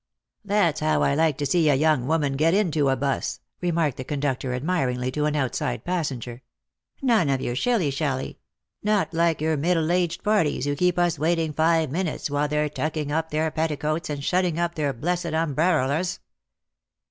"That's 0.43 0.79
how 0.79 1.03
I 1.03 1.13
like 1.13 1.37
to 1.37 1.45
see 1.45 1.69
a 1.69 1.75
young 1.75 2.07
woman 2.07 2.33
get 2.33 2.55
into 2.55 2.89
a 2.89 2.95
'bus," 2.95 3.39
remarked 3.61 3.97
the 3.97 4.03
conductor 4.03 4.55
admiringly 4.55 5.11
to 5.11 5.25
an 5.25 5.35
outside 5.35 5.83
passenger;" 5.85 6.41
none 7.03 7.29
of 7.29 7.39
your 7.39 7.55
shilly 7.55 7.91
shally: 7.91 8.39
not 8.81 9.13
like 9.13 9.41
your 9.41 9.57
middle 9.57 9.91
aged 9.91 10.23
parties, 10.23 10.65
who 10.65 10.75
keep 10.75 10.97
us 10.97 11.19
waiting 11.19 11.53
five 11.53 11.91
minutes 11.91 12.31
while 12.31 12.47
they're 12.47 12.67
tucking 12.67 13.11
up 13.11 13.29
their 13.29 13.51
petticoats, 13.51 14.09
and 14.09 14.23
shutting 14.23 14.57
up 14.59 14.73
their 14.73 14.91
blessed 14.91 15.33
umberellers." 15.35 16.17